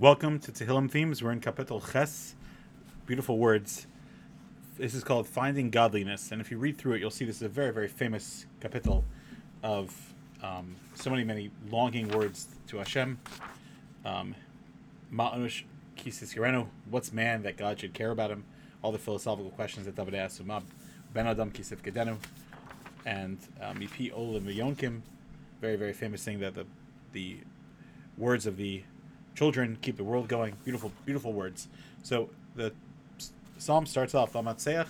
[0.00, 1.22] Welcome to Tehillim Themes.
[1.22, 2.34] We're in Kapitel Ches.
[3.06, 3.86] Beautiful words.
[4.76, 6.32] This is called Finding Godliness.
[6.32, 9.04] And if you read through it, you'll see this is a very, very famous Kapitel
[9.62, 10.12] of
[10.42, 13.20] um, so many, many longing words to Hashem.
[14.04, 14.34] Um,
[15.12, 15.62] Ma'anush
[15.96, 16.66] Kisis Yerenu.
[16.90, 18.42] What's man that God should care about him?
[18.82, 20.44] All the philosophical questions that David asked.
[20.44, 20.64] Umab
[21.12, 22.16] Ben Adam Kisif Gedenu.
[23.06, 25.02] And Mipi um, Olim Yonkim.
[25.60, 26.66] Very, very famous thing that the,
[27.12, 27.38] the
[28.18, 28.82] words of the
[29.34, 30.56] children keep the world going.
[30.64, 31.68] Beautiful, beautiful words.
[32.02, 32.72] So the
[33.58, 34.86] psalm starts off Lamatseach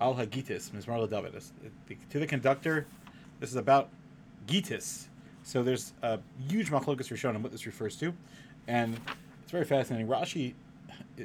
[0.00, 1.34] al Hagitis, Mizmor David.
[2.10, 2.86] To the conductor,
[3.40, 3.90] this is about
[4.46, 5.06] Gitis.
[5.42, 8.14] So there's a huge machlokas Rishonim what this refers to,
[8.66, 8.98] and
[9.42, 10.08] it's very fascinating.
[10.08, 10.54] Rashi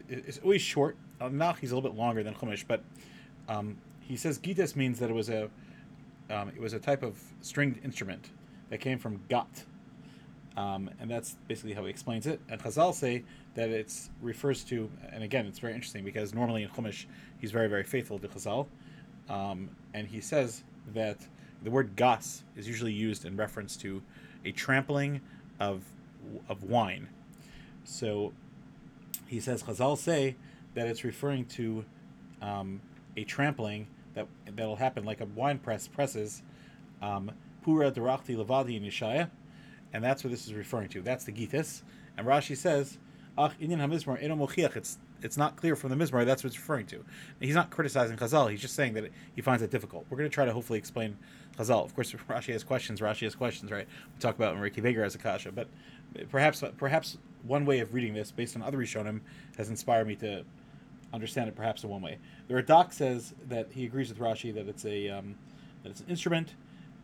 [0.09, 0.97] is always short.
[1.31, 2.83] Now he's a little bit longer than Chumash, but
[3.47, 5.49] um, he says Gitis means that it was a
[6.29, 8.29] um, it was a type of stringed instrument
[8.69, 9.63] that came from Gat,
[10.59, 12.41] um, and that's basically how he explains it.
[12.49, 13.23] And Chazal say
[13.55, 17.05] that it refers to, and again, it's very interesting because normally in Chumash
[17.39, 18.67] he's very, very faithful to Chazal,
[19.29, 21.17] um, and he says that
[21.63, 24.01] the word gas is usually used in reference to
[24.43, 25.21] a trampling
[25.61, 25.83] of
[26.49, 27.07] of wine.
[27.85, 28.33] So
[29.27, 30.35] he says Chazal say
[30.73, 31.85] that it's referring to
[32.41, 32.81] um,
[33.15, 36.41] a trampling that that'll happen like a wine press presses.
[37.01, 37.31] Um,
[37.63, 39.29] Pura derachti levadi in Yeshaya
[39.93, 41.01] and that's what this is referring to.
[41.01, 41.81] That's the Gitis.
[42.17, 42.97] And Rashi says,
[43.37, 44.75] Ach inyan.
[44.75, 46.25] It's it's not clear from the mizmor.
[46.25, 46.95] That's what it's referring to.
[46.95, 47.05] And
[47.39, 48.49] he's not criticizing Chazal.
[48.49, 50.05] He's just saying that he finds it difficult.
[50.09, 51.17] We're going to try to hopefully explain
[51.57, 51.83] Chazal.
[51.83, 53.01] Of course, Rashi has questions.
[53.01, 53.87] Rashi has questions, right?
[54.13, 55.67] We talk about Ricky Vega as a kasha, but
[56.29, 59.21] perhaps perhaps one way of reading this, based on other Rishonim,
[59.57, 60.43] has inspired me to
[61.13, 62.17] understand it perhaps in one way.
[62.47, 65.35] The Radak says that he agrees with Rashi that it's a um,
[65.83, 66.53] that it's an instrument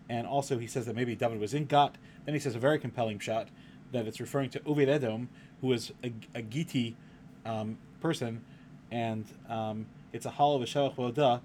[0.10, 1.96] and also he says that maybe David was in Gat.
[2.26, 3.48] Then he says a very compelling pshat
[3.92, 5.30] that it's referring to Oved Edom,
[5.62, 6.96] who is a, a Giti
[7.46, 8.44] um, person,
[8.92, 11.42] and um, it's a hall of a Shalach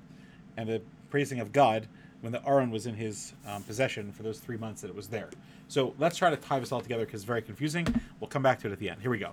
[0.57, 1.87] and the praising of God
[2.21, 5.09] when the Aron was in his um, possession for those three months that it was
[5.09, 5.31] there.
[5.69, 7.87] So let's try to tie this all together because it's very confusing.
[8.19, 9.01] We'll come back to it at the end.
[9.01, 9.33] Here we go.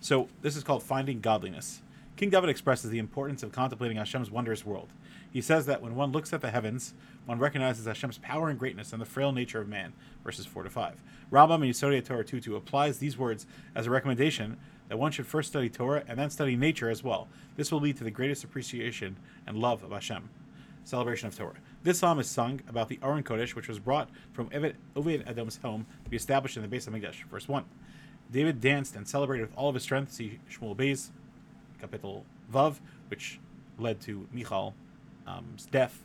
[0.00, 1.82] So this is called Finding Godliness.
[2.18, 4.88] King David expresses the importance of contemplating Hashem's wondrous world.
[5.32, 6.92] He says that when one looks at the heavens,
[7.26, 9.92] one recognizes Hashem's power and greatness and the frail nature of man,
[10.24, 10.96] verses 4 to 5.
[11.30, 13.46] Rambam in Yisodei Torah 2 applies these words
[13.76, 14.56] as a recommendation
[14.88, 17.28] that one should first study Torah and then study nature as well.
[17.54, 20.28] This will lead to the greatest appreciation and love of Hashem.
[20.82, 21.54] Celebration of Torah.
[21.84, 25.86] This psalm is sung about the Aron Kodesh, which was brought from Oved Edom's home
[26.02, 27.22] to be established in the Beis HaMikdash.
[27.30, 27.64] Verse 1.
[28.32, 30.12] David danced and celebrated with all of his strength.
[30.12, 31.10] See Shmuel Beis,
[31.82, 32.22] Kapitel
[32.52, 33.40] Vav, which
[33.78, 34.74] led to Michal's
[35.26, 36.02] um, death,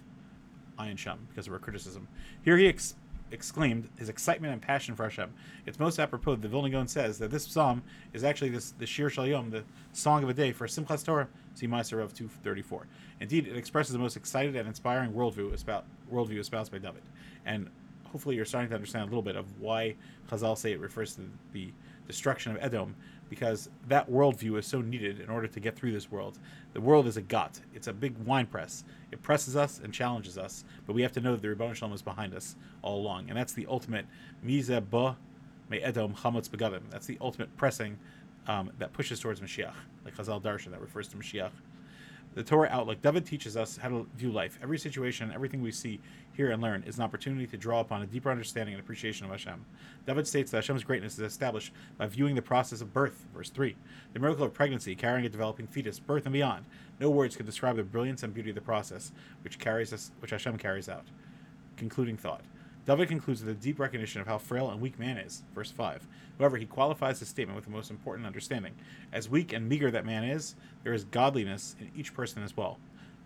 [0.80, 2.08] Ayin Sham, because of her criticism.
[2.44, 2.96] Here he ex-
[3.32, 5.34] exclaimed his excitement and passion for Hashem.
[5.66, 6.36] It's most apropos.
[6.36, 7.84] The Vilna Gaon says that this psalm
[8.14, 11.28] is actually this the Shir Shel Yom, the song of a day for Simchas Torah.
[11.56, 12.88] See Ma'aseh Rav 234.
[13.20, 15.52] Indeed, it expresses the most excited and inspiring worldview,
[16.12, 17.04] worldview espoused by David.
[17.46, 17.70] And
[18.14, 19.96] hopefully you're starting to understand a little bit of why
[20.30, 21.74] Chazal say it refers to the
[22.08, 22.96] destruction of Edom
[23.28, 26.38] because that worldview is so needed in order to get through this world.
[26.74, 28.84] The world is a gut; it's a big wine press.
[29.12, 31.90] It presses us and challenges us, but we have to know that the Ribbono Shel
[31.90, 34.06] Olam is behind us all along, and that's the ultimate
[34.46, 35.18] mize ba
[35.70, 36.82] me edom chamutz begadim.
[36.92, 37.98] That's the ultimate pressing
[38.48, 39.74] um, that pushes towards Mashiach,
[40.06, 41.52] like Chazal Darshan that refers to Mashiach
[42.36, 44.58] the Torah outlook, David teaches us how to view life.
[44.62, 46.00] Every situation, everything we see,
[46.34, 49.32] hear, and learn is an opportunity to draw upon a deeper understanding and appreciation of
[49.32, 49.64] Hashem.
[50.08, 53.76] David states that Hashem's greatness is established by viewing the process of birth, verse 3.
[54.14, 56.66] The miracle of pregnancy, carrying a developing fetus, birth and beyond.
[57.00, 59.12] No words can describe the brilliance and beauty of the process
[59.44, 61.06] which carries us, which Hashem carries out.
[61.78, 62.42] Concluding thought.
[62.86, 66.06] David concludes with a deep recognition of how frail and weak man is, verse 5.
[66.38, 68.74] However, he qualifies his statement with the most important understanding.
[69.14, 72.80] As weak and meager that man is, there is godliness in each person as well.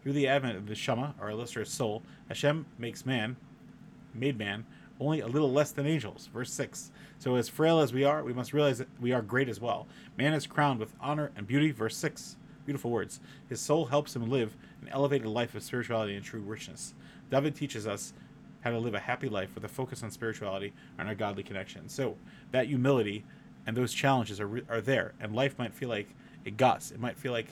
[0.03, 3.35] Through the advent of the Shema, our illustrious soul, Hashem makes man,
[4.13, 4.66] made man,
[5.00, 6.91] only a little less than angels, verse 6.
[7.18, 9.88] So, as frail as we are, we must realize that we are great as well.
[10.18, 12.38] Man is crowned with honor and beauty, verse 6.
[12.65, 13.21] Beautiful words.
[13.50, 16.94] His soul helps him live an elevated life of spirituality and true richness.
[17.30, 18.13] David teaches us
[18.62, 21.88] how to live a happy life with a focus on spirituality and our godly connection.
[21.89, 22.15] So
[22.51, 23.24] that humility
[23.65, 26.07] and those challenges are, are there, and life might feel like
[26.45, 26.92] a gus.
[26.92, 27.48] It might feel like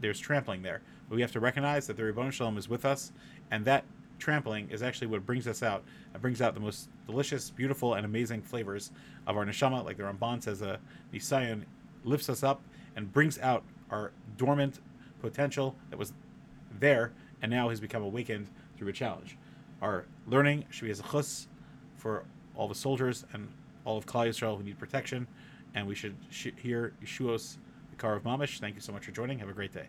[0.00, 2.84] there's trampling there, but we have to recognize that the Ribbono Shel Olam is with
[2.84, 3.12] us,
[3.50, 3.84] and that
[4.18, 5.84] trampling is actually what brings us out.
[6.14, 8.90] It brings out the most delicious, beautiful, and amazing flavors
[9.26, 10.76] of our neshama, like the Ramban says, a uh,
[11.12, 11.62] Nisayon
[12.04, 12.60] lifts us up
[12.96, 14.80] and brings out our dormant
[15.20, 16.12] potential that was
[16.78, 17.12] there
[17.42, 19.36] and now has become awakened through a challenge.
[19.80, 21.48] Our learning should be as a chus
[21.96, 23.48] for all the soldiers and
[23.84, 25.26] all of Klal Yisrael who need protection
[25.74, 27.56] and we should sh- hear Yeshuos,
[27.90, 28.58] the car of Mamish.
[28.58, 29.38] Thank you so much for joining.
[29.38, 29.86] Have a great day.